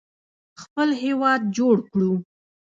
[0.61, 2.11] خپل هیواد جوړ کړو.